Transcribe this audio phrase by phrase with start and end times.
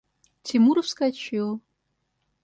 [0.43, 1.61] Тимур вскочил.